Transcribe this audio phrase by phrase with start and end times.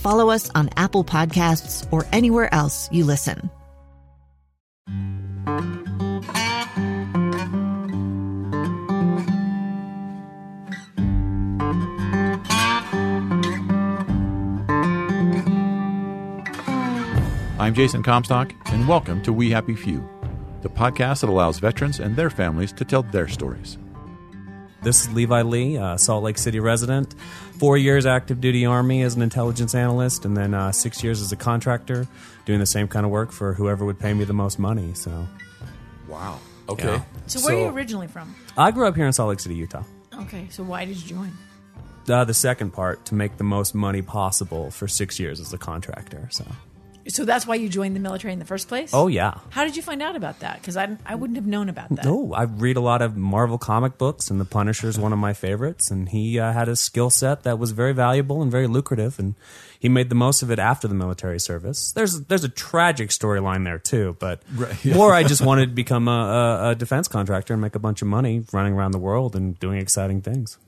[0.00, 3.50] follow us on Apple Podcasts, or anywhere else you listen.
[17.58, 20.08] I'm Jason Comstock, and welcome to We Happy Few,
[20.62, 23.76] the podcast that allows veterans and their families to tell their stories.
[24.82, 27.14] This is Levi Lee, uh, Salt Lake City resident.
[27.58, 31.32] Four years active duty Army as an intelligence analyst, and then uh, six years as
[31.32, 32.08] a contractor,
[32.46, 34.94] doing the same kind of work for whoever would pay me the most money.
[34.94, 35.26] So,
[36.08, 36.38] Wow.
[36.68, 36.94] Okay.
[36.94, 37.02] yeah.
[37.26, 38.34] So where are you originally from?
[38.56, 39.82] I grew up here in Salt Lake City, Utah.
[40.14, 41.32] Okay, so why did you join?
[42.08, 45.58] Uh, the second part to make the most money possible for six years as a
[45.58, 46.28] contractor.
[46.30, 46.44] So,
[47.10, 48.90] So that's why you joined the military in the first place?
[48.94, 49.34] oh yeah.
[49.50, 50.60] How did you find out about that?
[50.60, 52.04] Because I, I wouldn't have known about that.
[52.04, 55.18] No, I read a lot of Marvel comic books, and The Punisher is one of
[55.18, 55.90] my favorites.
[55.90, 59.34] And he uh, had a skill set that was very valuable and very lucrative, and
[59.78, 61.92] he made the most of it after the military service.
[61.92, 64.94] There's there's a tragic storyline there too, but Right, yeah.
[64.94, 68.02] more I just wanted to become a, a, a defense contractor and make a bunch
[68.02, 70.58] of money running around the world and doing exciting things.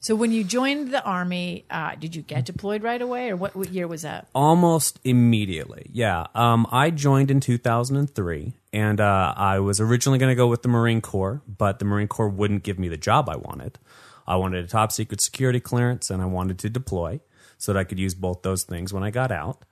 [0.00, 3.56] So when you joined the army, uh, did you get deployed right away, or what,
[3.56, 4.28] what year was that?
[4.34, 6.26] Almost immediately, yeah.
[6.34, 10.68] Um, I joined in 2003, and uh, I was originally going to go with the
[10.68, 13.78] Marine Corps, but the Marine Corps wouldn't give me the job I wanted.
[14.26, 17.20] I wanted a top secret security clearance, and I wanted to deploy
[17.56, 19.64] so that I could use both those things when I got out.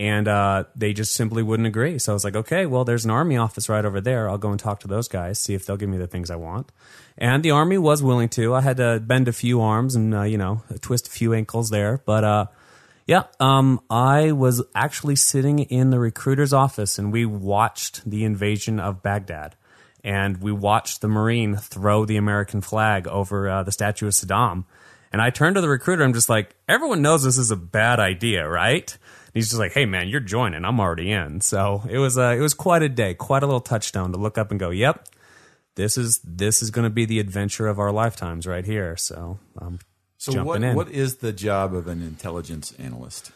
[0.00, 2.00] And uh, they just simply wouldn't agree.
[2.00, 4.28] So I was like, okay, well, there's an army office right over there.
[4.28, 6.36] I'll go and talk to those guys, see if they'll give me the things I
[6.36, 6.72] want.
[7.16, 8.54] And the army was willing to.
[8.54, 11.70] I had to bend a few arms and, uh, you know, twist a few ankles
[11.70, 12.02] there.
[12.04, 12.46] But uh,
[13.06, 18.80] yeah, um, I was actually sitting in the recruiter's office and we watched the invasion
[18.80, 19.54] of Baghdad.
[20.02, 24.64] And we watched the Marine throw the American flag over uh, the statue of Saddam.
[25.10, 26.02] And I turned to the recruiter.
[26.02, 28.98] I'm just like, everyone knows this is a bad idea, right?
[29.34, 30.64] He's just like, hey man, you're joining.
[30.64, 31.40] I'm already in.
[31.40, 34.38] So it was uh, it was quite a day, quite a little touchstone to look
[34.38, 35.08] up and go, yep,
[35.74, 38.96] this is this is going to be the adventure of our lifetimes right here.
[38.96, 39.80] So I'm
[40.18, 40.76] So what, in.
[40.76, 43.32] what is the job of an intelligence analyst?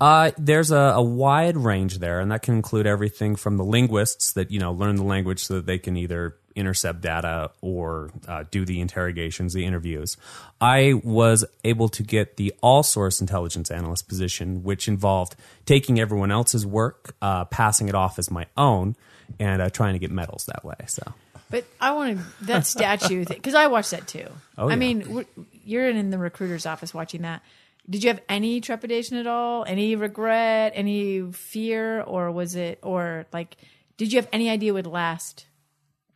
[0.00, 4.32] Uh, there's a, a wide range there, and that can include everything from the linguists
[4.32, 8.44] that you know learn the language so that they can either intercept data or uh,
[8.50, 10.16] do the interrogations, the interviews.
[10.60, 16.30] I was able to get the all source intelligence analyst position, which involved taking everyone
[16.30, 18.96] else's work, uh, passing it off as my own,
[19.38, 20.76] and uh, trying to get medals that way.
[20.86, 21.02] So.
[21.50, 24.26] But I wanted that statue because I watched that too.
[24.58, 24.76] Oh, I yeah.
[24.76, 25.26] mean,
[25.64, 27.42] you're in the recruiter's office watching that.
[27.88, 29.64] Did you have any trepidation at all?
[29.64, 30.72] Any regret?
[30.74, 32.00] Any fear?
[32.00, 33.56] Or was it, or like,
[33.98, 35.46] did you have any idea it would last?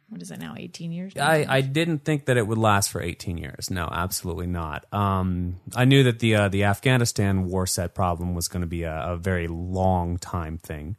[0.08, 0.54] What is it now?
[0.56, 1.12] 18 years?
[1.16, 3.70] I, I didn't think that it would last for 18 years.
[3.70, 4.90] No, absolutely not.
[4.92, 8.84] Um, I knew that the uh, the Afghanistan war set problem was going to be
[8.84, 10.96] a, a very long time thing,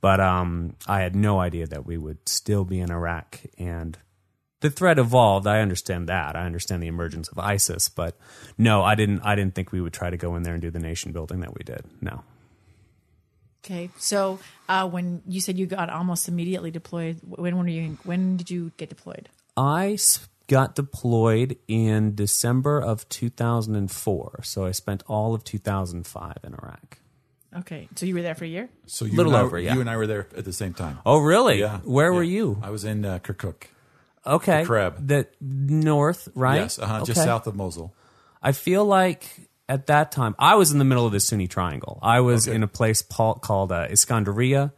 [0.00, 3.40] but um, I had no idea that we would still be in Iraq.
[3.56, 3.96] And
[4.60, 5.46] the threat evolved.
[5.46, 6.34] I understand that.
[6.34, 8.18] I understand the emergence of ISIS, but
[8.58, 9.20] no, I didn't.
[9.20, 11.40] I didn't think we would try to go in there and do the nation building
[11.40, 11.84] that we did.
[12.00, 12.24] No.
[13.64, 14.38] Okay, so
[14.68, 17.98] uh, when you said you got almost immediately deployed, when were you?
[18.04, 19.28] When did you get deployed?
[19.56, 19.98] I
[20.46, 26.98] got deployed in December of 2004, so I spent all of 2005 in Iraq.
[27.58, 28.68] Okay, so you were there for a year.
[28.86, 29.74] So you Little and I, over, yeah.
[29.74, 30.98] You and I were there at the same time.
[31.04, 31.60] Oh, really?
[31.60, 31.78] Yeah.
[31.84, 32.60] Where were you?
[32.62, 33.64] I was in uh, Kirkuk.
[34.26, 34.64] Okay.
[34.64, 35.06] Kreb.
[35.06, 36.62] The north, right?
[36.62, 37.92] Yes, uh-huh, just south of Mosul.
[38.42, 41.98] I feel like at that time I was in the middle of the Sunni Triangle.
[42.02, 42.54] I was Okay.
[42.56, 44.72] in a place called uh, Iskandaria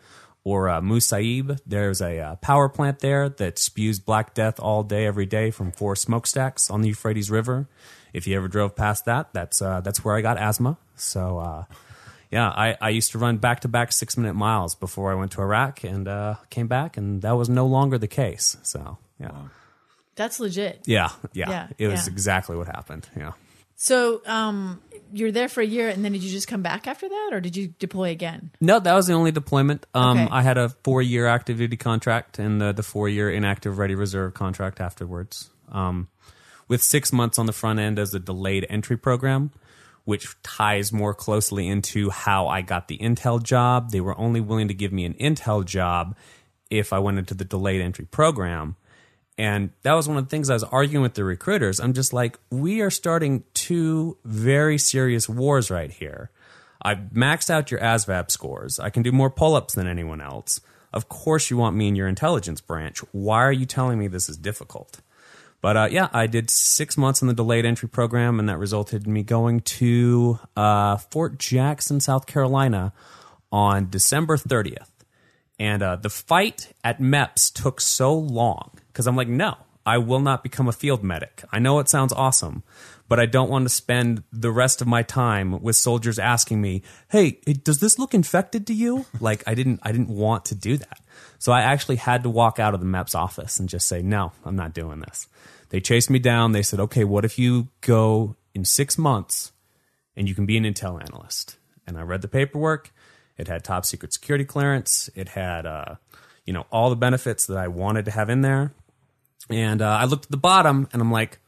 [0.45, 1.59] or uh, Musaib.
[1.67, 5.73] There's a uh, power plant there that spews black death all day, every day from
[5.73, 7.67] four smokestacks on the Euphrates River.
[8.13, 10.77] If you ever drove past that, that's uh, that's where I got asthma.
[10.97, 11.39] So.
[11.39, 11.65] Uh,
[12.31, 15.33] yeah, I, I used to run back to back six minute miles before I went
[15.33, 18.57] to Iraq and uh, came back, and that was no longer the case.
[18.63, 19.33] So yeah,
[20.17, 20.81] That's legit.
[20.87, 22.13] yeah, yeah, Yeah, it was yeah.
[22.15, 23.07] exactly what happened.
[23.15, 23.33] Yeah.
[23.83, 24.81] So, um,
[25.13, 27.41] you're there for a year, and then did you just come back after that, or
[27.41, 28.53] did you deploy again?
[28.61, 29.87] No, that was the only deployment.
[29.93, 30.29] Um, Okay.
[30.31, 33.97] I had a four year active duty contract and the, the four year inactive ready
[33.97, 35.51] reserve contract afterwards.
[35.73, 36.07] Um,
[36.69, 39.51] with six months on the front end as a delayed entry program,
[40.05, 43.91] which ties more closely into how I got the Intel job.
[43.91, 46.17] They were only willing to give me an Intel job
[46.71, 48.77] if I went into the delayed entry program.
[49.43, 51.81] And that was one of the things I was arguing with the recruiters.
[51.81, 56.31] I'm just like, we are starting two very serious wars right here.
[56.81, 58.79] I've maxed out your ASVAB scores.
[58.79, 60.61] I can do more pull ups than anyone else.
[60.93, 63.01] Of course, you want me in your intelligence branch.
[63.11, 65.01] Why are you telling me this is difficult?
[65.61, 69.09] But uh, yeah, I did six months in the delayed entry program, and that resulted
[69.09, 72.93] in me going to uh, Fort Jackson, South Carolina
[73.51, 74.87] on December 30th.
[75.59, 80.21] And uh, the fight at MEPS took so long because I'm like, no, I will
[80.21, 81.43] not become a field medic.
[81.51, 82.63] I know it sounds awesome,
[83.09, 86.83] but I don't want to spend the rest of my time with soldiers asking me,
[87.11, 90.77] "Hey, does this look infected to you?" like I didn't, I didn't want to do
[90.77, 91.01] that.
[91.39, 94.33] So I actually had to walk out of the MEPS office and just say, "No,
[94.45, 95.27] I'm not doing this."
[95.71, 96.53] They chased me down.
[96.53, 99.53] They said, "Okay, what if you go in six months
[100.17, 101.57] and you can be an intel analyst?"
[101.87, 102.93] And I read the paperwork.
[103.37, 105.11] It had top secret security clearance.
[105.17, 105.97] It had, uh,
[106.47, 108.73] you know, all the benefits that I wanted to have in there.
[109.53, 111.39] And uh, I looked at the bottom and I'm like,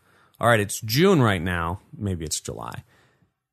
[0.40, 1.80] all right, it's June right now.
[1.96, 2.84] Maybe it's July.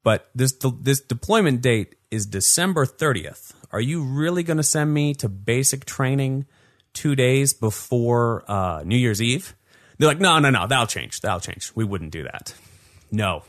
[0.04, 3.54] But this this deployment date is December 30th.
[3.72, 6.46] Are you really going to send me to basic training
[6.94, 9.56] two days before uh, New Year's Eve?
[9.98, 11.22] They're like, no, no, no, that'll change.
[11.22, 11.72] That'll change.
[11.76, 12.56] We wouldn't do that.
[13.12, 13.44] No,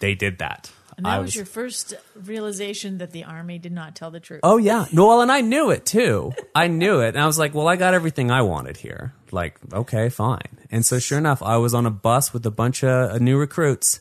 [0.00, 0.70] they did that.
[1.02, 4.38] And that I was, your first realization that the army did not tell the truth.
[4.44, 6.32] Oh yeah, no, well, and I knew it too.
[6.54, 9.58] I knew it, and I was like, "Well, I got everything I wanted here." Like,
[9.72, 10.60] okay, fine.
[10.70, 13.36] And so, sure enough, I was on a bus with a bunch of uh, new
[13.36, 14.00] recruits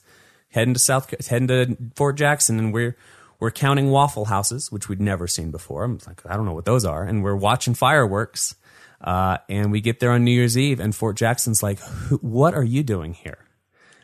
[0.49, 2.95] heading to South, heading to Fort Jackson, and we're
[3.39, 5.83] we're counting Waffle Houses, which we'd never seen before.
[5.83, 8.55] I'm like, I don't know what those are, and we're watching fireworks.
[9.03, 11.79] Uh, and we get there on New Year's Eve, and Fort Jackson's like,
[12.21, 13.39] "What are you doing here?"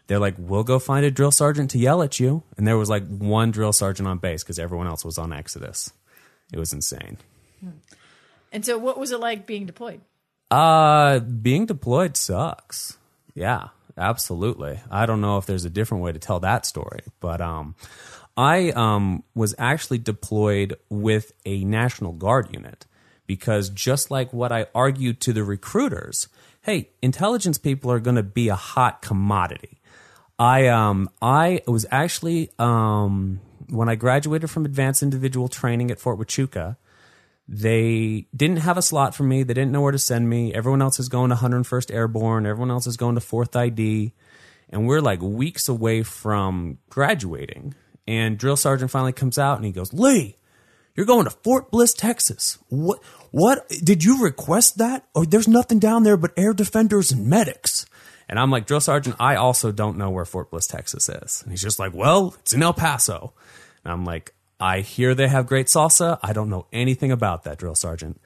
[0.08, 2.90] They're like, "We'll go find a drill sergeant to yell at you." And there was
[2.90, 5.92] like one drill sergeant on base because everyone else was on Exodus.
[6.52, 7.18] It was insane.
[8.52, 10.02] And so, what was it like being deployed?
[10.50, 12.98] Uh, being deployed sucks.
[13.34, 13.68] Yeah,
[13.98, 14.80] absolutely.
[14.90, 17.76] I don't know if there's a different way to tell that story, but um,
[18.38, 22.86] I um was actually deployed with a National Guard unit
[23.26, 26.30] because just like what I argued to the recruiters,
[26.62, 29.80] hey, intelligence people are going to be a hot commodity.
[30.40, 36.20] I um I was actually um when I graduated from advanced individual training at Fort
[36.20, 36.78] Huachuca,
[37.48, 39.44] they didn't have a slot for me.
[39.44, 40.54] They didn't know where to send me.
[40.54, 42.46] Everyone else is going to 101st Airborne.
[42.46, 44.14] Everyone else is going to 4th ID.
[44.70, 47.74] And we're like weeks away from graduating.
[48.06, 50.38] And drill sergeant finally comes out and he goes, Lee,
[50.96, 52.58] you're going to Fort Bliss, Texas.
[52.70, 53.02] What?
[53.32, 53.68] What?
[53.70, 55.06] Did you request that?
[55.14, 57.86] Or there's nothing down there but air defenders and medics.
[58.30, 61.42] And I'm like, drill sergeant, I also don't know where Fort Bliss, Texas is.
[61.44, 63.34] And he's just like, well, it's in El Paso.
[63.84, 66.20] And I'm like, I hear they have great salsa.
[66.22, 68.20] I don't know anything about that, drill sergeant.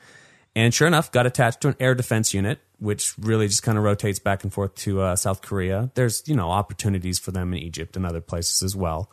[0.55, 3.83] And sure enough, got attached to an air defense unit, which really just kind of
[3.83, 5.91] rotates back and forth to uh, South Korea.
[5.93, 9.09] There's, you know, opportunities for them in Egypt and other places as well.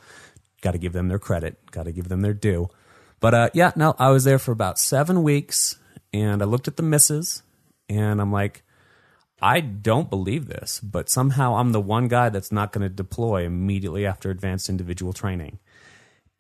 [0.62, 2.68] Got to give them their credit, got to give them their due.
[3.20, 5.78] But uh, yeah, no, I was there for about seven weeks
[6.12, 7.42] and I looked at the misses
[7.88, 8.62] and I'm like,
[9.40, 13.44] I don't believe this, but somehow I'm the one guy that's not going to deploy
[13.44, 15.58] immediately after advanced individual training.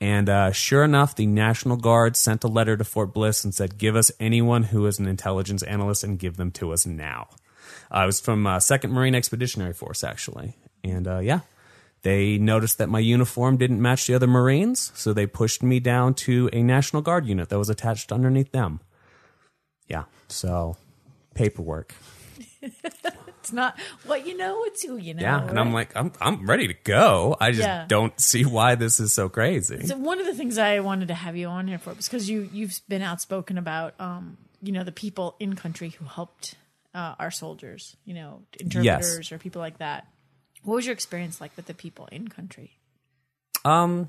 [0.00, 3.78] And uh, sure enough, the National Guard sent a letter to Fort Bliss and said,
[3.78, 7.28] "Give us anyone who is an intelligence analyst and give them to us now."
[7.90, 11.40] I was from uh, Second Marine Expeditionary Force, actually, and uh, yeah,
[12.02, 16.14] they noticed that my uniform didn't match the other Marines, so they pushed me down
[16.14, 18.80] to a National Guard unit that was attached underneath them.
[19.88, 20.76] Yeah, so
[21.34, 21.94] paperwork.
[23.40, 25.22] It's not what you know, it's who you know.
[25.22, 27.36] Yeah, and I'm like, I'm I'm ready to go.
[27.40, 27.86] I just Yeah.
[27.88, 29.86] don't see why this is so crazy.
[29.86, 32.28] So one of the things I wanted to have you on here for was because
[32.28, 36.56] you you've been outspoken about um you know the people in country who helped
[36.94, 40.06] uh, our soldiers, you know interpreters or people like that.
[40.64, 42.72] What was your experience like with the people in country?
[43.64, 44.08] Um,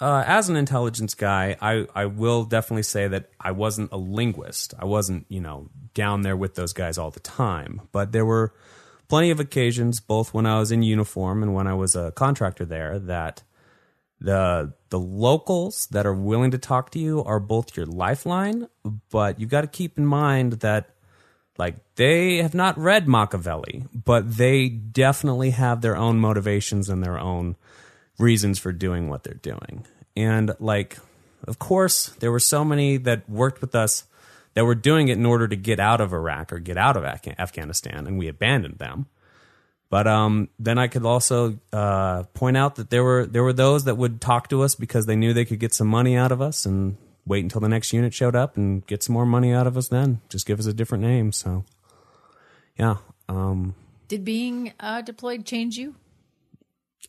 [0.00, 4.72] uh, as an intelligence guy, I, I will definitely say that I wasn't a linguist.
[4.78, 7.82] I wasn't, you know, down there with those guys all the time.
[7.92, 8.54] But there were
[9.08, 12.64] plenty of occasions, both when I was in uniform and when I was a contractor
[12.64, 13.42] there, that
[14.20, 18.68] the the locals that are willing to talk to you are both your lifeline,
[19.10, 20.90] but you've got to keep in mind that
[21.58, 27.18] like they have not read Machiavelli, but they definitely have their own motivations and their
[27.18, 27.56] own
[28.20, 29.86] reasons for doing what they're doing.
[30.16, 30.98] And like
[31.44, 34.04] of course, there were so many that worked with us
[34.54, 37.04] that were doing it in order to get out of Iraq or get out of
[37.04, 39.06] Af- Afghanistan, and we abandoned them.
[39.88, 43.84] But um, then I could also uh, point out that there were there were those
[43.84, 46.40] that would talk to us because they knew they could get some money out of
[46.40, 46.96] us and
[47.26, 49.88] wait until the next unit showed up and get some more money out of us.
[49.88, 51.32] Then just give us a different name.
[51.32, 51.64] So,
[52.78, 52.96] yeah.
[53.28, 53.74] Um,
[54.08, 55.94] Did being uh, deployed change you?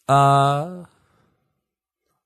[0.08, 0.86] uh,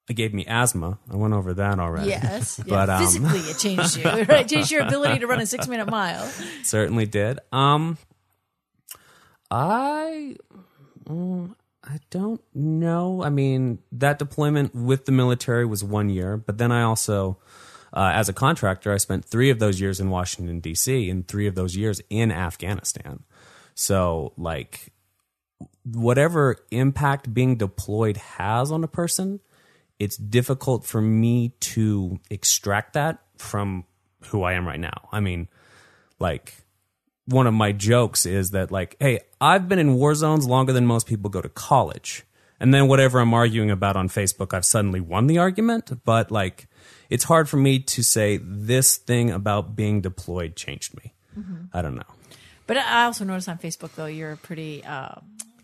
[0.10, 1.00] it gave me asthma.
[1.12, 2.10] I went over that already.
[2.10, 2.62] Yes.
[2.68, 2.98] But, yeah.
[2.98, 4.04] um, physically, it changed you.
[4.04, 4.30] Right?
[4.42, 6.30] It changed your ability to run a six minute mile.
[6.64, 7.40] certainly did.
[7.52, 7.98] Um,
[9.50, 10.36] I,
[11.06, 13.24] mm, I don't know.
[13.24, 17.38] I mean, that deployment with the military was one year, but then I also,
[17.94, 21.10] uh, as a contractor, I spent three of those years in Washington D.C.
[21.10, 23.24] and three of those years in Afghanistan.
[23.76, 24.94] So, like,
[25.84, 29.40] whatever impact being deployed has on a person,
[30.00, 33.86] it's difficult for me to extract that from
[34.26, 35.10] who I am right now.
[35.12, 35.48] I mean,
[36.20, 36.54] like
[37.26, 40.86] one of my jokes is that like, hey, I've been in war zones longer than
[40.86, 42.24] most people go to college.
[42.60, 45.92] And then whatever I'm arguing about on Facebook, I've suddenly won the argument.
[46.06, 46.68] But like,
[47.10, 51.14] it's hard for me to say this thing about being deployed changed me.
[51.74, 52.04] I don't know.
[52.66, 55.16] But I also noticed on Facebook though you're pretty uh,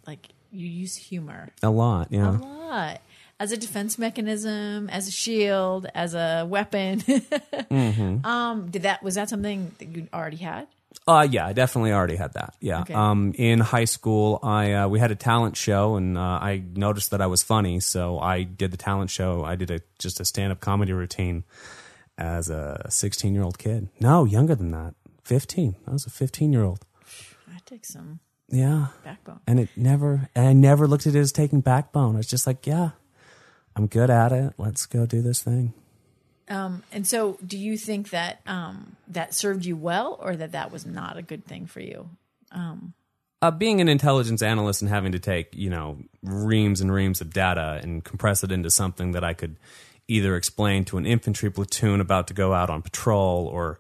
[0.06, 3.02] like you use humor A lot, yeah, a lot
[3.42, 7.02] as a defense mechanism, as a shield, as a weapon.
[7.72, 8.26] Mm-hmm.
[8.26, 10.68] Um, did that was that something that you already had?
[11.08, 12.54] Uh, yeah, I definitely already had that.
[12.60, 12.82] Yeah.
[12.82, 12.94] Okay.
[12.94, 16.22] Um, in high school, I uh, we had a talent show, and uh,
[16.52, 19.44] I noticed that I was funny, so I did the talent show.
[19.46, 21.46] I did a just a stand up comedy routine
[22.18, 23.88] as a 16 year old kid.
[24.02, 24.94] No, younger than that,
[25.24, 25.76] 15.
[25.88, 26.86] I was a 15 year old.
[27.48, 28.20] That takes some
[28.50, 28.88] Yeah.
[29.06, 29.40] backbone.
[29.48, 32.16] And it never, and I never looked at it as taking backbone.
[32.16, 32.92] I was just like, yeah,
[33.76, 34.54] I'm good at it.
[34.58, 35.74] Let's go do this thing.
[36.50, 40.72] Um, and so, do you think that um, that served you well, or that that
[40.72, 42.10] was not a good thing for you?
[43.42, 47.34] uh, being an intelligence analyst and having to take you know reams and reams of
[47.34, 49.58] data and compress it into something that I could
[50.08, 53.80] either explain to an infantry platoon about to go out on patrol or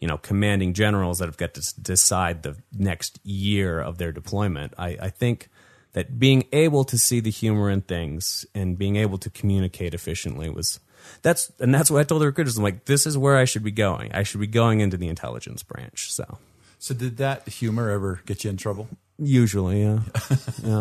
[0.00, 4.72] you know commanding generals that have got to decide the next year of their deployment.
[4.78, 5.48] I, I think
[5.94, 10.48] that being able to see the humor in things and being able to communicate efficiently
[10.50, 10.78] was
[11.22, 12.56] that's and that's what I told the recruiters.
[12.58, 14.12] I'm like, this is where I should be going.
[14.12, 16.12] I should be going into the intelligence branch.
[16.12, 16.38] So
[16.78, 18.88] So did that humor ever get you in trouble?
[19.16, 20.00] usually, yeah.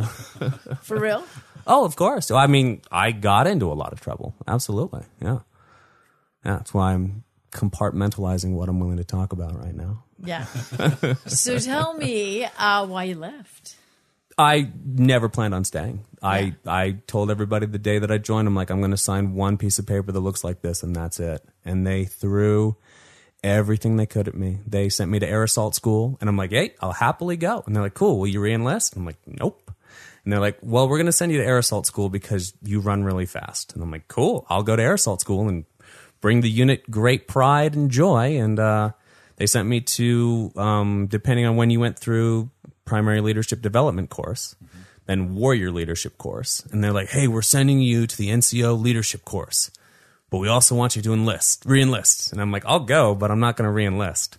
[0.81, 1.23] For real?
[1.67, 2.31] Oh, of course.
[2.31, 4.33] I mean, I got into a lot of trouble.
[4.47, 5.03] Absolutely.
[5.21, 5.39] Yeah.
[6.43, 6.57] Yeah.
[6.57, 10.03] That's why I'm compartmentalizing what I'm willing to talk about right now.
[10.23, 10.45] Yeah.
[11.27, 13.75] so tell me uh, why you left.
[14.37, 16.05] I never planned on staying.
[16.21, 19.35] I, I told everybody the day that I joined, I'm like, I'm going to sign
[19.35, 21.43] one piece of paper that looks like this, and that's it.
[21.65, 22.77] And they threw
[23.43, 24.59] everything they could at me.
[24.65, 27.63] They sent me to air assault school, and I'm like, hey, I'll happily go.
[27.65, 28.95] And they're like, cool, will you reenlist?
[28.95, 29.69] I'm like, nope.
[30.23, 32.79] And they're like, well, we're going to send you to air assault school because you
[32.79, 33.73] run really fast.
[33.73, 35.65] And I'm like, cool, I'll go to air assault school and
[36.21, 38.37] bring the unit great pride and joy.
[38.37, 38.91] And uh,
[39.35, 42.49] they sent me to, um, depending on when you went through
[42.85, 44.55] primary leadership development course,
[45.05, 46.65] then warrior leadership course.
[46.71, 49.71] And they're like, hey, we're sending you to the NCO leadership course,
[50.29, 52.31] but we also want you to enlist, re-enlist.
[52.31, 54.37] And I'm like, I'll go, but I'm not going to re-enlist.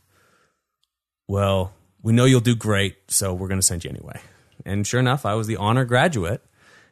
[1.29, 1.73] Well,
[2.03, 4.21] we know you'll do great, so we're going to send you anyway.
[4.65, 6.43] And sure enough, I was the honor graduate.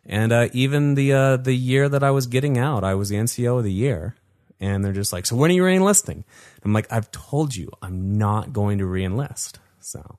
[0.05, 3.17] And uh, even the uh, the year that I was getting out, I was the
[3.17, 4.17] NCO of the year.
[4.59, 6.25] And they're just like, "So when are you reenlisting?"
[6.65, 10.19] I'm like, "I've told you, I'm not going to reenlist." So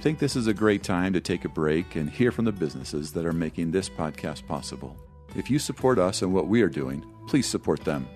[0.00, 2.52] I think this is a great time to take a break and hear from the
[2.52, 4.96] businesses that are making this podcast possible.
[5.36, 8.08] If you support us and what we are doing, please support them.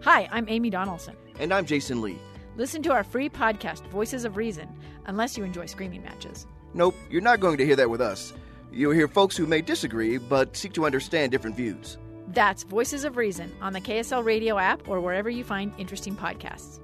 [0.00, 1.14] Hi, I'm Amy Donaldson.
[1.38, 2.18] And I'm Jason Lee.
[2.56, 4.68] Listen to our free podcast, Voices of Reason,
[5.06, 6.48] unless you enjoy screaming matches.
[6.74, 8.32] Nope, you're not going to hear that with us.
[8.72, 11.96] You'll hear folks who may disagree but seek to understand different views.
[12.26, 16.80] That's Voices of Reason on the KSL Radio app or wherever you find interesting podcasts.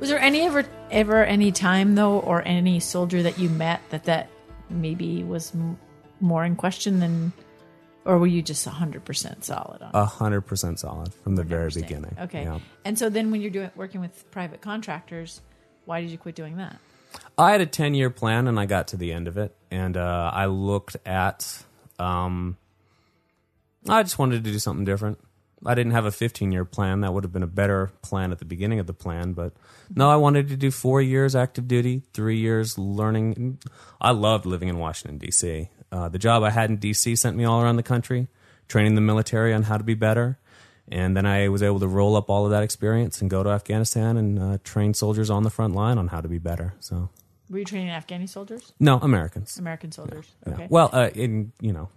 [0.00, 4.04] Was there any ever ever any time though, or any soldier that you met that
[4.04, 4.28] that
[4.68, 5.78] maybe was m-
[6.20, 7.32] more in question than,
[8.04, 9.90] or were you just hundred percent solid on?
[9.94, 12.14] A hundred percent solid from the very beginning.
[12.20, 12.42] Okay.
[12.42, 12.58] Yeah.
[12.84, 15.40] And so then when you're doing working with private contractors,
[15.86, 16.76] why did you quit doing that?
[17.38, 19.54] I had a 10 year plan and I got to the end of it.
[19.70, 21.64] And uh, I looked at,
[21.98, 22.56] um,
[23.88, 25.18] I just wanted to do something different.
[25.64, 27.00] I didn't have a 15 year plan.
[27.00, 29.32] That would have been a better plan at the beginning of the plan.
[29.32, 29.54] But
[29.94, 33.58] no, I wanted to do four years active duty, three years learning.
[34.00, 35.68] I loved living in Washington, D.C.
[35.90, 37.16] Uh, the job I had in D.C.
[37.16, 38.28] sent me all around the country,
[38.68, 40.38] training the military on how to be better.
[40.88, 43.50] And then I was able to roll up all of that experience and go to
[43.50, 46.74] Afghanistan and uh, train soldiers on the front line on how to be better.
[46.78, 47.08] So,
[47.50, 48.72] Were you training Afghani soldiers?
[48.78, 49.58] no, Americans.
[49.58, 50.30] American soldiers.
[50.46, 50.52] Yeah.
[50.54, 50.66] Okay.
[50.70, 51.88] Well, uh, in you know,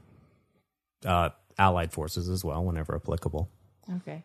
[1.06, 3.50] uh, allied forces as well, whenever applicable.
[3.98, 4.24] Okay.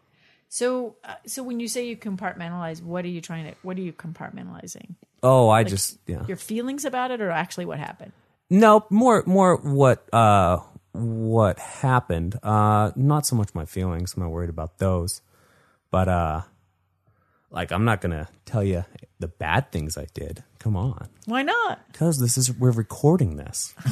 [0.49, 3.55] So, uh, so when you say you compartmentalize, what are you trying to?
[3.63, 4.95] What are you compartmentalizing?
[5.23, 6.25] Oh, I just yeah.
[6.27, 8.13] Your feelings about it, or actually what happened?
[8.51, 10.61] No, more more what uh
[10.93, 12.39] what happened.
[12.43, 15.23] Uh not so much my feelings, I'm not worried about those.
[15.91, 16.43] But uh
[17.51, 18.85] like I'm not to tell you
[19.19, 20.45] the bad things I did.
[20.65, 21.09] Come on.
[21.27, 21.81] Why not?
[21.93, 23.75] Cuz this is we're recording this.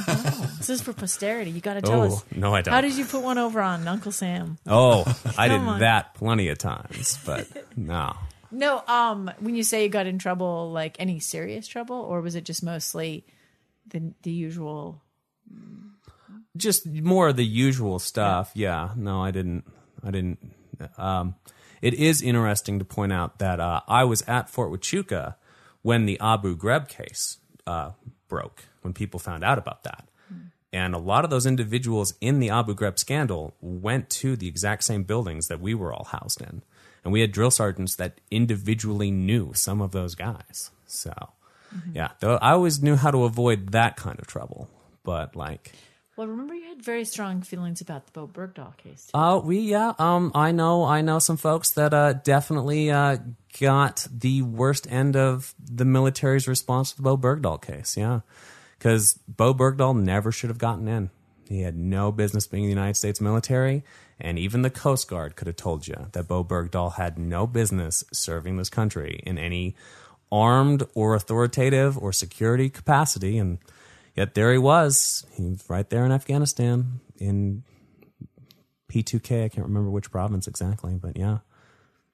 [0.57, 1.50] This is for posterity.
[1.50, 2.25] You got to tell Oh, us.
[2.35, 2.73] no, I don't.
[2.73, 4.57] How did you put one over on Uncle Sam?
[4.67, 5.00] Oh,
[5.37, 5.81] I did Come on.
[5.81, 8.14] that plenty of times, but no.
[8.50, 8.83] No.
[8.88, 9.31] Um.
[9.41, 12.62] When you say you got in trouble, like any serious trouble, or was it just
[12.62, 13.26] mostly
[13.88, 15.02] the the usual?
[16.57, 18.50] just more of the usual stuff.
[18.55, 18.91] Yeah.
[18.97, 19.64] No, I didn't.
[20.02, 20.38] I didn't.
[20.97, 21.35] Um,
[21.83, 25.35] it is interesting to point out that uh, I was at Fort Huachuca
[25.83, 27.91] when the Abu Ghraib case uh,
[28.29, 28.65] broke.
[28.83, 30.09] When people found out about that,
[30.73, 34.83] and a lot of those individuals in the Abu Ghraib scandal went to the exact
[34.83, 36.62] same buildings that we were all housed in,
[37.05, 40.71] and we had drill sergeants that individually knew some of those guys.
[40.87, 41.12] So,
[41.95, 44.69] yeah, though I always knew how to avoid that kind of trouble,
[45.05, 45.73] but like.
[46.16, 49.08] Well, remember you had very strong feelings about the Bo Bergdahl case.
[49.15, 49.95] Oh, we yeah.
[49.99, 50.84] Um, I know.
[50.84, 53.17] I know some folks that uh, definitely uh,
[53.58, 57.97] got the worst end of the military's response to the Bo Bergdahl case.
[57.97, 58.21] Yeah,
[58.78, 61.10] because Bo Bergdahl never should have gotten in.
[61.49, 63.82] He had no business being in the United States military,
[64.21, 68.04] and even the Coast Guard could have told you that Bo Bergdahl had no business
[68.13, 69.75] serving this country in any
[70.30, 73.39] armed or authoritative or security capacity.
[73.39, 73.58] And
[74.15, 75.27] yet there he was.
[75.35, 77.65] He was right there in Afghanistan in
[78.91, 79.45] P2K.
[79.45, 81.39] I can't remember which province exactly, but yeah.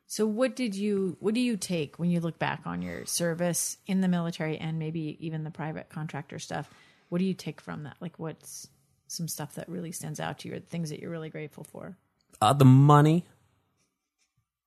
[0.07, 3.77] So what did you what do you take when you look back on your service
[3.87, 6.71] in the military and maybe even the private contractor stuff?
[7.11, 7.97] What do you take from that?
[8.01, 8.69] Like what's
[9.07, 11.99] some stuff that really stands out to you or things that you're really grateful for?
[12.41, 13.27] Uh, the money.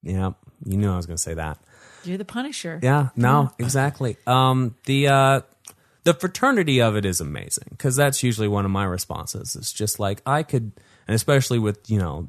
[0.04, 0.32] Yeah,
[0.64, 1.58] you knew I was going to say that.
[2.04, 2.80] You're the punisher.
[2.82, 4.16] Yeah, no, exactly.
[4.26, 5.40] Um, the uh,
[6.04, 9.54] the fraternity of it is amazing because that's usually one of my responses.
[9.54, 10.72] It's just like I could,
[11.06, 12.28] and especially with you know,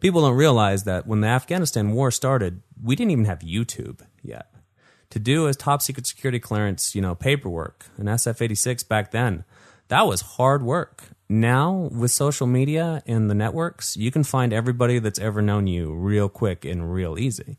[0.00, 4.52] people don't realize that when the Afghanistan war started, we didn't even have YouTube yet.
[5.10, 9.10] To do a top secret security clearance, you know, paperwork, an SF eighty six back
[9.10, 9.44] then,
[9.88, 11.02] that was hard work.
[11.28, 15.92] Now with social media and the networks, you can find everybody that's ever known you
[15.92, 17.56] real quick and real easy.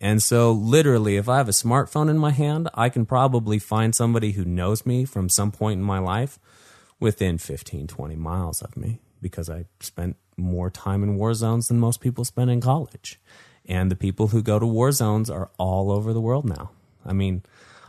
[0.00, 3.94] And so, literally, if I have a smartphone in my hand, I can probably find
[3.94, 6.38] somebody who knows me from some point in my life
[6.98, 11.78] within 15, 20 miles of me because I spent more time in war zones than
[11.78, 13.20] most people spend in college.
[13.66, 16.70] And the people who go to war zones are all over the world now.
[17.04, 17.42] I mean,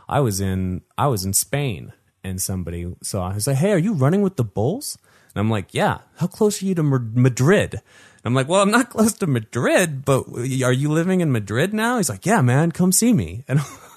[0.08, 3.78] I was in I was in Spain and somebody saw I was like, "Hey, are
[3.78, 4.98] you running with the Bulls?"
[5.34, 7.80] And I'm like, "Yeah." How close are you to Madrid?
[8.24, 11.96] I'm like, well, I'm not close to Madrid, but are you living in Madrid now?
[11.96, 13.44] He's like, yeah, man, come see me.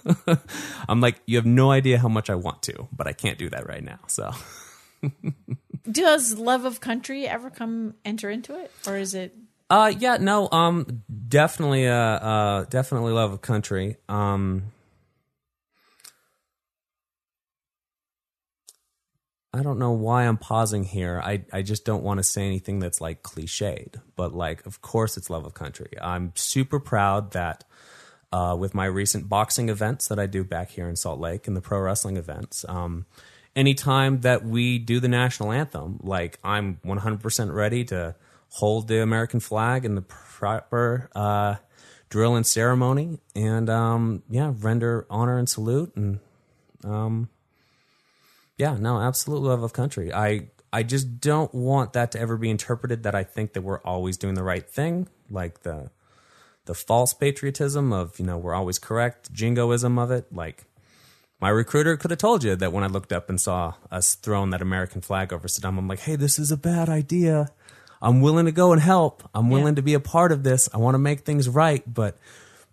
[0.08, 0.40] And
[0.88, 3.50] I'm like, you have no idea how much I want to, but I can't do
[3.50, 3.98] that right now.
[4.06, 4.32] So,
[5.92, 8.72] Does love of country ever come enter into it?
[8.86, 9.36] Or is it
[9.70, 13.98] uh, yeah, no, um, definitely, uh, uh, definitely love of country.
[14.08, 14.72] Um,
[19.56, 21.22] I don't know why I'm pausing here.
[21.24, 25.16] I, I just don't want to say anything that's like cliched, but like, of course,
[25.16, 25.94] it's love of country.
[26.02, 27.64] I'm super proud that
[28.34, 31.56] uh, with my recent boxing events that I do back here in Salt Lake and
[31.56, 33.06] the pro wrestling events, um,
[33.56, 38.16] anytime that we do the national anthem, like I'm 100% ready to
[38.50, 41.56] hold the American flag in the proper uh,
[42.10, 46.20] drill and ceremony, and um, yeah, render honor and salute and.
[46.84, 47.30] Um,
[48.58, 50.14] yeah, no, absolute love of country.
[50.14, 53.80] I I just don't want that to ever be interpreted that I think that we're
[53.82, 55.92] always doing the right thing, like the
[56.66, 60.64] the false patriotism of you know we're always correct jingoism of it like
[61.40, 64.50] my recruiter could have told you that when I looked up and saw us throwing
[64.52, 67.50] that American flag over Saddam, I'm like, hey, this is a bad idea.
[68.02, 69.22] I'm willing to go and help.
[69.36, 69.76] I'm willing Yeah.
[69.76, 70.70] to be a part of this.
[70.74, 72.18] I want to make things right, but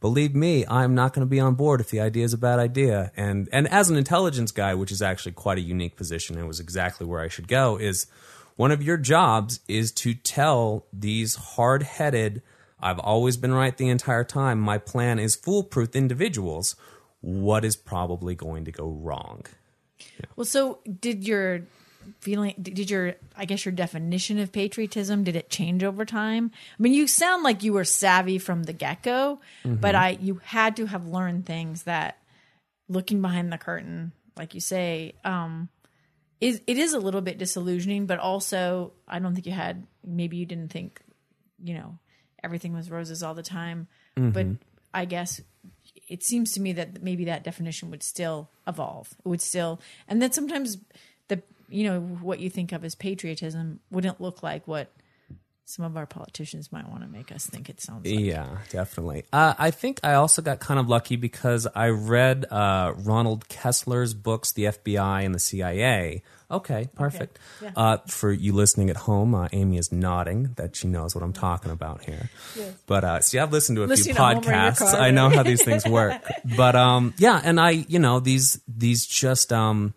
[0.03, 2.59] believe me, I'm not going to be on board if the idea is a bad
[2.59, 3.11] idea.
[3.17, 6.61] And and as an intelligence guy, which is actually quite a unique position and was
[6.61, 8.07] exactly where I should go, is
[8.57, 12.43] one of your jobs is to tell these hard-headed,
[12.79, 16.77] I've always been right the entire time, my plan is foolproof individuals
[17.23, 19.47] what is probably going to go wrong.
[20.37, 21.63] Well, so did your
[22.21, 22.55] feeling?
[22.61, 26.51] Did your I guess your definition of patriotism did it change over time?
[26.79, 30.41] I mean, you sound like you were savvy from the get go, but I you
[30.45, 32.19] had to have learned things that
[32.89, 35.69] looking behind the curtain, like you say, um,
[36.41, 40.37] is it is a little bit disillusioning, but also I don't think you had maybe
[40.37, 41.01] you didn't think
[41.63, 41.99] you know
[42.43, 43.87] everything was roses all the time,
[44.33, 44.47] but
[44.93, 45.41] I guess
[46.09, 49.15] it seems to me that maybe that definition would still evolve.
[49.25, 50.77] It would still, and that sometimes
[51.29, 54.93] the you know what you think of as patriotism wouldn't look like what
[55.65, 58.19] some of our politicians might want to make us think it sounds like.
[58.19, 59.25] Yeah, definitely.
[59.33, 64.13] Uh, I think I also got kind of lucky because I read uh, Ronald Kessler's
[64.13, 66.23] books, The FBI and the CIA.
[66.51, 67.39] Okay, perfect.
[67.63, 67.71] Yeah.
[67.75, 71.33] Uh, for you listening at home, uh, Amy is nodding that she knows what I'm
[71.33, 72.29] talking about here.
[72.87, 74.79] But uh, see, I've listened to a few at home or in your podcasts.
[74.79, 75.01] car.
[75.01, 76.21] I know how these things work.
[76.57, 79.95] But um, yeah, and I, you know, these these just um,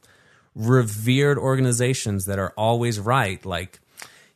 [0.55, 3.79] revered organizations that are always right, like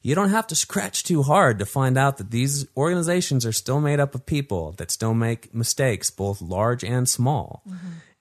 [0.01, 3.81] you don't have to scratch too hard to find out that these organizations are still
[3.81, 7.63] made up of people that still make mistakes, both large and small.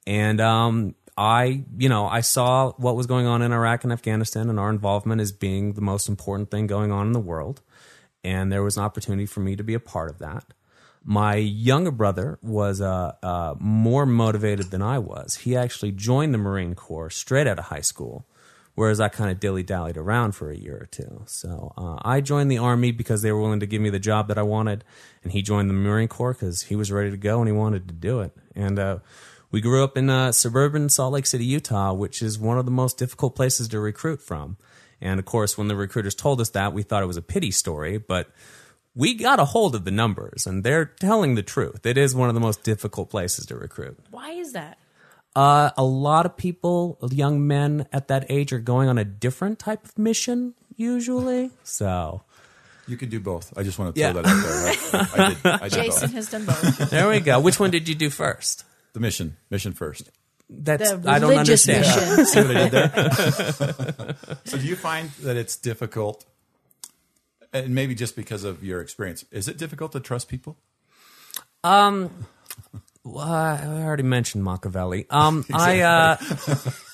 [0.06, 4.48] And um, I, you know, I saw what was going on in Iraq and Afghanistan
[4.48, 7.60] and our involvement as being the most important thing going on in the world.
[8.24, 10.44] And there was an opportunity for me to be a part of that.
[11.10, 15.36] My younger brother was uh, uh, more motivated than I was.
[15.36, 18.26] He actually joined the Marine Corps straight out of high school
[18.78, 21.22] whereas I kind of dilly dallied around for a year or two.
[21.26, 24.28] So uh, I joined the Army because they were willing to give me the job
[24.28, 24.84] that I wanted,
[25.24, 27.88] and he joined the Marine Corps because he was ready to go and he wanted
[27.88, 28.30] to do it.
[28.54, 28.98] And uh,
[29.50, 32.70] we grew up in uh, suburban Salt Lake City, Utah, which is one of the
[32.70, 34.56] most difficult places to recruit from.
[35.00, 37.50] And of course, when the recruiters told us that, we thought it was a pity
[37.50, 38.30] story, but
[38.98, 41.86] we got a hold of the numbers, and they're telling the truth.
[41.86, 43.96] It is one of the most difficult places to recruit.
[44.10, 44.76] Why is that?
[45.36, 49.58] Uh, a lot of people, young men at that age, are going on a different
[49.60, 51.50] type of mission usually.
[51.64, 52.22] So
[52.88, 53.52] You can do both.
[53.56, 54.12] I just want to Yeah.
[54.12, 54.64] throw that out there.
[54.66, 55.20] Right?
[55.20, 56.14] I did, I did Jason both.
[56.14, 56.90] has done both.
[56.90, 57.38] there we go.
[57.40, 58.64] Which one did you do first?
[58.94, 59.36] The mission.
[59.50, 60.10] Mission first.
[60.50, 61.82] That's The I don't understand.
[61.86, 62.24] mission.
[62.32, 64.16] See what I did there?
[64.44, 66.24] so do you find that it's difficult,
[67.52, 70.56] and maybe just because of your experience, is it difficult to trust people?
[73.04, 75.06] Well, I already mentioned Machiavelli.
[75.10, 76.16] Um, I uh,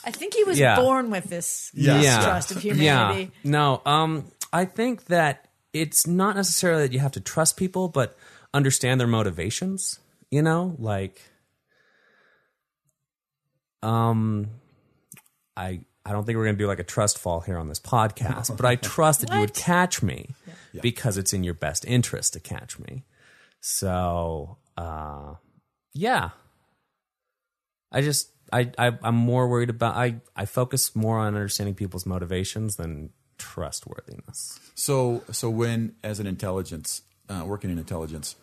[0.04, 0.76] I think he was Yeah.
[0.76, 2.00] born with this Yeah.
[2.00, 3.32] distrust of humanity.
[3.42, 3.50] Yeah.
[3.50, 8.16] No, um, I think that it's not necessarily that you have to trust people, but
[8.52, 9.98] understand their motivations.
[10.30, 11.20] You know, like,
[13.82, 14.48] um,
[15.56, 18.56] I I don't think we're gonna do like a trust fall here on this podcast,
[18.56, 20.34] but I trust that you would catch me
[20.80, 23.04] because it's in your best interest to catch me.
[23.60, 25.34] So, uh,
[25.94, 26.30] yeah,
[27.90, 32.04] I just I, I I'm more worried about I I focus more on understanding people's
[32.04, 34.58] motivations than trustworthiness.
[34.74, 38.36] So, so when as an intelligence, uh, working in intelligence,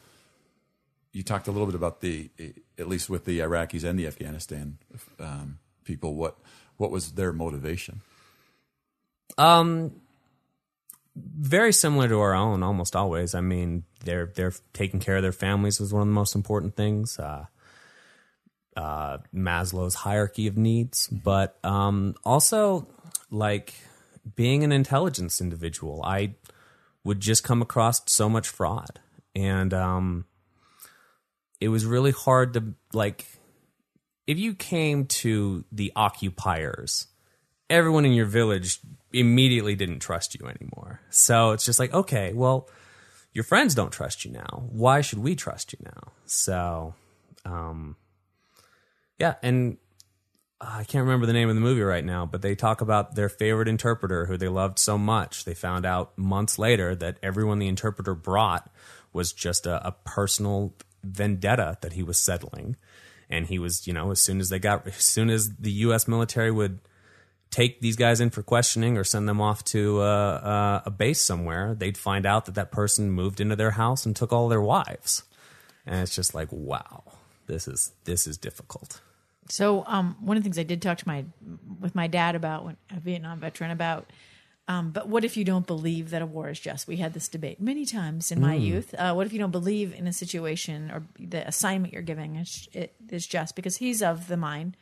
[1.11, 2.29] you talked a little bit about the,
[2.77, 4.77] at least with the Iraqis and the Afghanistan
[5.19, 6.15] um, people.
[6.15, 6.37] What
[6.81, 8.01] what was their motivation?
[9.37, 10.01] Um,
[11.15, 13.35] very similar to our own, almost always.
[13.35, 16.75] I mean, they're they're taking care of their families was one of the most important
[16.75, 17.19] things.
[17.19, 17.45] Uh,
[18.75, 22.87] uh, Maslow's hierarchy of needs, but um, also
[23.29, 23.75] like
[24.35, 26.33] being an intelligence individual, I
[27.03, 28.99] would just come across so much fraud,
[29.35, 30.25] and um,
[31.59, 33.25] it was really hard to like.
[34.31, 37.07] If you came to the occupiers,
[37.69, 38.79] everyone in your village
[39.11, 41.01] immediately didn't trust you anymore.
[41.09, 42.69] So it's just like, okay, well,
[43.33, 44.63] your friends don't trust you now.
[44.69, 46.13] Why should we trust you now?
[46.27, 46.95] So,
[47.43, 47.97] um,
[49.19, 49.75] yeah, and
[50.61, 53.27] I can't remember the name of the movie right now, but they talk about their
[53.27, 55.43] favorite interpreter who they loved so much.
[55.43, 58.71] They found out months later that everyone the interpreter brought
[59.11, 62.77] was just a, a personal vendetta that he was settling.
[63.31, 66.07] And he was, you know, as soon as they got, as soon as the U.S.
[66.07, 66.79] military would
[67.49, 71.21] take these guys in for questioning or send them off to uh, uh, a base
[71.21, 74.61] somewhere, they'd find out that that person moved into their house and took all their
[74.61, 75.23] wives.
[75.85, 77.03] and it's just like, wow,
[77.47, 79.01] this is this is difficult.
[79.49, 81.25] So, um, one of the things I did talk to my
[81.79, 84.09] with my dad about, when a Vietnam veteran, about.
[84.71, 86.87] Um, but what if you don't believe that a war is just?
[86.87, 88.93] We had this debate many times in my youth.
[88.97, 92.69] Uh, what if you don't believe in a situation or the assignment you're giving is,
[92.71, 93.55] it is just?
[93.55, 94.77] Because he's of the mind,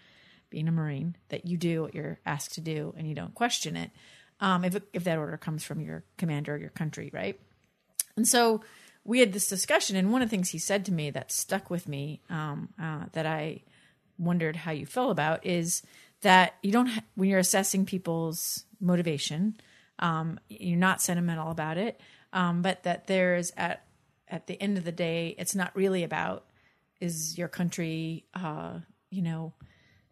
[0.52, 3.76] being a Marine, that you do what you're asked to do and you don't question
[3.76, 3.90] it.
[4.42, 7.40] Um, if if that order comes from your commander or your country, right?
[8.16, 8.62] And so
[9.04, 11.70] we had this discussion, and one of the things he said to me that stuck
[11.70, 13.64] with me, um, uh, that I
[14.18, 15.82] wondered how you feel about, is
[16.22, 19.56] that you don't ha- when you're assessing people's motivation,
[20.00, 22.00] um, you're not sentimental about it,
[22.34, 23.86] um, but that there's at
[24.28, 26.46] at the end of the day, it's not really about
[27.00, 29.54] is your country, uh, you know,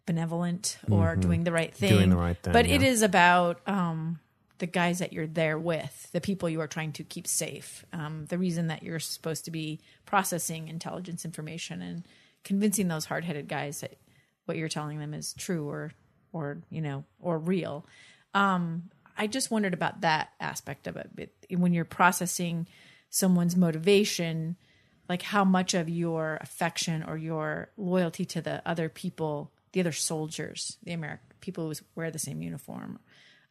[0.06, 1.98] benevolent or doing the right thing, Mm-hmm.
[1.98, 2.88] Doing the right thing, but it yeah.
[2.88, 4.18] is about um,
[4.58, 8.26] the guys that you're there with, the people you are trying to keep safe, um,
[8.28, 12.04] the reason that you're supposed to be processing intelligence information and
[12.42, 13.98] convincing those hard-headed guys that
[14.46, 15.92] what you're telling them is true or
[16.32, 17.86] or you know or real.
[18.34, 21.32] Um, I just wondered about that aspect of it.
[21.50, 22.68] When you're processing
[23.10, 24.56] someone's motivation,
[25.08, 29.92] like how much of your affection or your loyalty to the other people, the other
[29.92, 33.00] soldiers, the American people who wear the same uniform,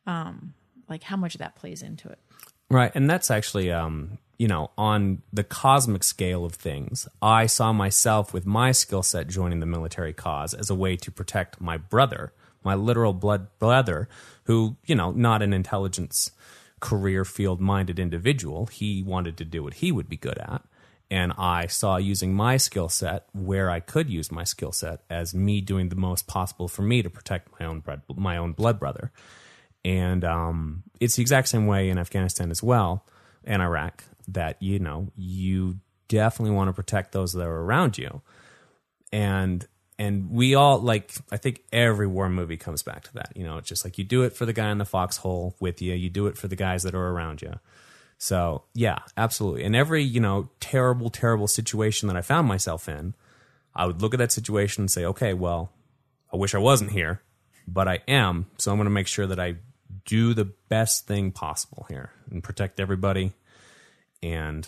[0.06, 0.54] um,
[0.88, 2.20] like how much of that plays into it.
[2.70, 2.92] Right.
[2.96, 8.34] And that's actually, um, you know, on the cosmic scale of things, I saw myself
[8.34, 12.34] with my skill set joining the military cause as a way to protect my brother,
[12.68, 14.08] my literal blood brother,
[14.44, 16.32] who, you know, not an intelligence
[16.80, 18.68] career field minded individual.
[18.68, 20.62] He wanted to do what he would be good at.
[21.10, 25.34] And I saw using my skill set where I could use my skill set as
[25.34, 28.80] me doing the most possible for me to protect my own blood, my own blood
[28.80, 29.12] brother
[29.86, 33.06] and um, it's the exact same way in Afghanistan as well
[33.48, 38.22] and Iraq that you know you definitely want to protect those that are around you,
[39.12, 39.66] and
[40.00, 43.34] and we all like I think every war movie comes back to that.
[43.36, 45.82] You know, it's just like you do it for the guy in the foxhole with
[45.82, 47.54] you, you do it for the guys that are around you.
[48.18, 49.64] So yeah, absolutely.
[49.64, 53.16] And every you know terrible, terrible situation that I found myself in,
[53.76, 55.72] I would look at that situation and say, okay, well,
[56.32, 57.22] I wish I wasn't here,
[57.68, 58.48] but I am.
[58.58, 59.56] So I'm going to make sure that I
[60.06, 63.34] do the best thing possible here and protect everybody
[64.24, 64.68] and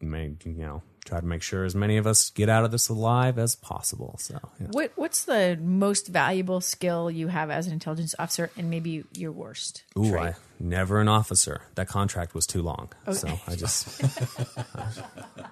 [0.00, 2.88] make, you know, try to make sure as many of us get out of this
[2.88, 4.16] alive as possible.
[4.18, 4.68] So, yeah.
[4.70, 9.32] What What's the most valuable skill you have as an intelligence officer, and maybe your
[9.32, 9.84] worst?
[9.98, 10.20] Ooh, trait?
[10.20, 11.62] I never an officer.
[11.74, 12.90] That contract was too long.
[13.12, 14.00] So I just,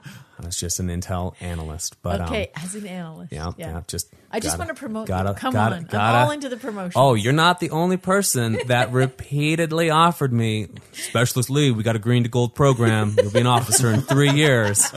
[0.50, 2.02] was just an intel analyst.
[2.02, 4.12] But okay, um, as an analyst, yeah, yeah, just.
[4.32, 5.06] I just gotta- want to promote.
[5.06, 5.34] Gotta, you.
[5.36, 6.92] Come gotta, on, gotta- I'm all into the promotion.
[7.00, 12.00] Oh, you're not the only person that repeatedly offered me, Specialist Lee, we got a
[12.00, 13.14] green to gold program.
[13.16, 14.92] You'll be an officer in three years.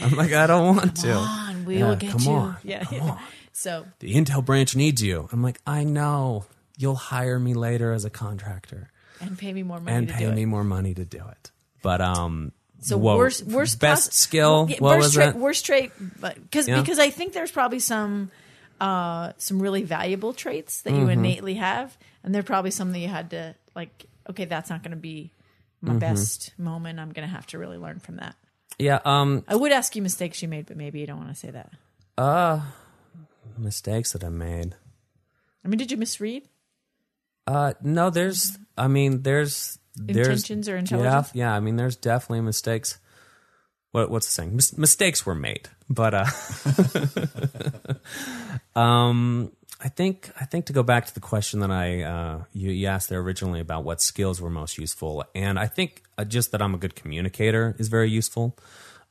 [0.00, 1.06] I'm like, I don't want to.
[1.08, 2.30] come on, we Yeah, will get come you.
[2.32, 3.10] on, yeah, come yeah.
[3.10, 3.18] on.
[3.52, 5.28] So The intel branch needs you.
[5.32, 6.44] I'm like, I know.
[6.78, 10.30] You'll hire me later as a contractor and pay me more money and to pay
[10.30, 10.46] me it.
[10.46, 11.50] more money to do it.
[11.82, 14.66] But um, So whoa, worst, worst best skill.
[14.68, 15.36] Yeah, what worst was trait, that?
[15.36, 16.80] Worst trait, but because Yeah.
[16.80, 18.30] because I think there's probably some
[18.80, 21.00] uh, some really valuable traits that Mm-hmm.
[21.02, 24.06] you innately have, and there are probably some that you had to like.
[24.28, 25.32] Okay, that's not going to be
[25.80, 25.98] my Mm-hmm.
[26.00, 26.98] best moment.
[27.00, 28.34] I'm going to have to really learn from that.
[28.78, 28.98] Yeah.
[29.04, 31.50] Um, I would ask you mistakes you made, but maybe you don't want to say
[31.50, 31.70] that.
[32.18, 32.60] Uh,
[33.56, 34.74] mistakes that I made.
[35.64, 36.42] I mean, did you misread?
[37.46, 38.58] Uh, no, there's.
[38.76, 39.78] I mean, there's
[40.08, 41.30] Intentions or intelligence?
[41.34, 41.56] Yeah, yeah.
[41.56, 42.98] I mean, there's definitely mistakes.
[43.92, 44.56] What what's the saying?
[44.56, 46.26] Mis- mistakes were made, but uh,
[48.78, 52.70] um, I think I think to go back to the question that I uh, you,
[52.70, 56.52] you asked there originally about what skills were most useful, and I think uh, just
[56.52, 58.56] that I'm a good communicator is very useful.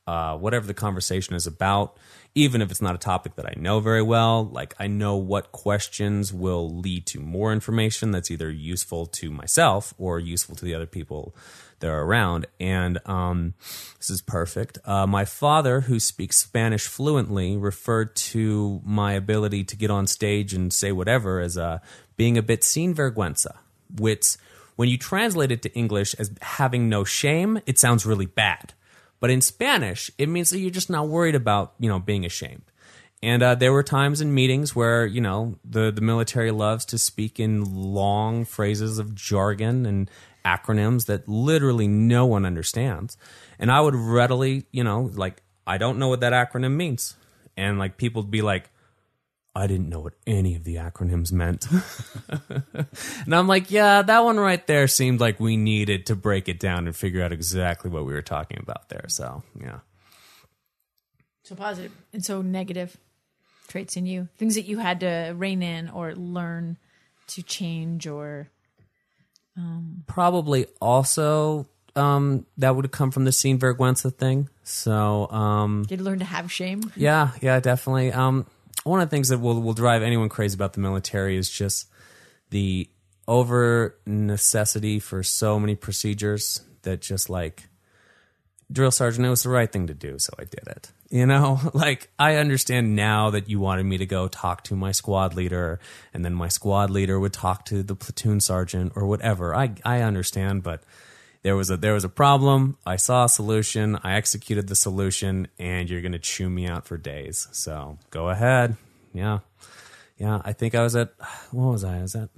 [0.06, 1.96] Uh, whatever the conversation is about,
[2.36, 5.52] even if it's not a topic that I know very well, like I know what
[5.52, 10.74] questions will lead to more information that's either useful to myself or useful to the
[10.74, 11.34] other people
[11.80, 12.46] that are around.
[12.60, 13.54] And um,
[13.98, 14.78] this is perfect.
[14.84, 20.54] Uh, my father, who speaks Spanish fluently, referred to my ability to get on stage
[20.54, 21.78] and say whatever as uh,
[22.16, 23.56] being a bit sin vergüenza,
[23.98, 24.36] which
[24.76, 28.74] when you translate it to English as having no shame, it sounds really bad.
[29.20, 32.64] But in Spanish, it means that you're just not worried about, you know, being ashamed.
[33.22, 36.98] And uh, there were times in meetings where, you know, the, the military loves to
[36.98, 40.10] speak in long phrases of jargon and
[40.44, 43.16] acronyms that literally no one understands.
[43.58, 47.16] And I would readily, you know, like, I don't know what that acronym means.
[47.56, 48.70] And like people would be like,
[49.56, 51.66] I didn't know what any of the acronyms meant.
[53.24, 56.60] and I'm like, yeah, that one right there seemed like we needed to break it
[56.60, 59.06] down and figure out exactly what we were talking about there.
[59.08, 59.78] So, yeah.
[61.44, 62.98] So positive and so negative
[63.66, 66.76] traits in you, things that you had to rein in or learn
[67.28, 68.50] to change, or
[70.06, 74.50] Probably also um, that would have come from the sin vergüenza thing.
[74.64, 76.92] So um, you learn to have shame.
[76.94, 78.12] Yeah, yeah, definitely.
[78.12, 78.46] Um,
[78.86, 81.88] one of the things that will will drive anyone crazy about the military is just
[82.50, 82.88] the
[83.28, 87.64] over necessity for so many procedures that just like
[88.70, 90.90] drill sergeant, it was the right thing to do, so I did it.
[91.10, 94.92] You know, like I understand now that you wanted me to go talk to my
[94.92, 95.80] squad leader,
[96.14, 99.54] and then my squad leader would talk to the platoon sergeant or whatever.
[99.54, 100.82] I I understand, but
[101.42, 102.76] there was a there was a problem.
[102.84, 103.98] I saw a solution.
[104.02, 107.48] I executed the solution, and you're gonna chew me out for days.
[107.52, 108.76] So go ahead.
[109.12, 109.40] Yeah,
[110.18, 110.42] yeah.
[110.44, 111.14] I think I was at
[111.50, 111.98] what was I?
[111.98, 112.30] I was at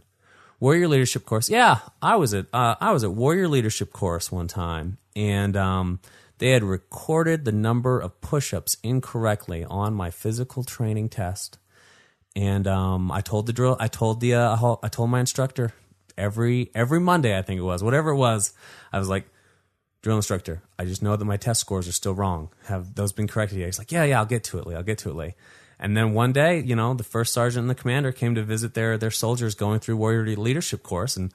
[0.60, 1.48] Warrior Leadership Course.
[1.48, 6.00] Yeah, I was at uh, I was at Warrior Leadership Course one time, and um,
[6.38, 11.58] they had recorded the number of push-ups incorrectly on my physical training test.
[12.36, 13.76] And um, I told the drill.
[13.80, 14.34] I told the.
[14.34, 15.72] Uh, I told my instructor
[16.18, 17.38] every every Monday.
[17.38, 18.52] I think it was whatever it was.
[18.92, 19.28] I was like,
[20.02, 20.62] drill instructor.
[20.78, 22.50] I just know that my test scores are still wrong.
[22.66, 23.66] Have those been corrected yet?
[23.66, 24.18] He's like, yeah, yeah.
[24.18, 24.74] I'll get to it, Lee.
[24.74, 25.34] I'll get to it, Lee.
[25.78, 28.74] And then one day, you know, the first sergeant and the commander came to visit
[28.74, 31.32] their their soldiers going through warrior leadership course, and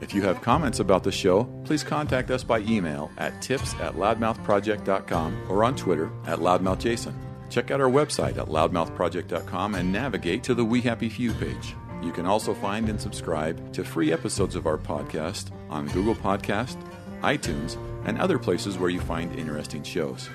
[0.00, 3.94] If you have comments about the show, please contact us by email at tips at
[3.94, 7.14] loudmouthproject.com or on Twitter at loudmouthjason.
[7.48, 11.74] Check out our website at loudmouthproject.com and navigate to the We Happy Few page.
[12.02, 16.76] You can also find and subscribe to free episodes of our podcast on Google Podcast,
[17.22, 20.28] iTunes, and other places where you find interesting shows.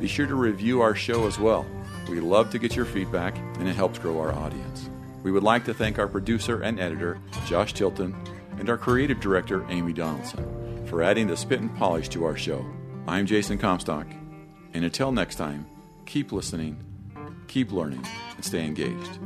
[0.00, 1.66] Be sure to review our show as well.
[2.08, 4.90] We love to get your feedback, and it helps grow our audience.
[5.22, 8.14] We would like to thank our producer and editor, Josh Tilton,
[8.64, 12.64] and our creative director, Amy Donaldson, for adding the spit and polish to our show.
[13.06, 14.06] I'm Jason Comstock,
[14.72, 15.66] and until next time,
[16.06, 16.82] keep listening,
[17.46, 18.02] keep learning,
[18.36, 19.18] and stay engaged.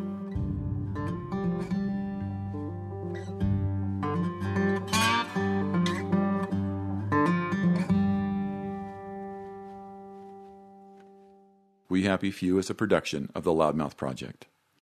[11.89, 14.49] We Happy Few is a production of the Loudmouth Project.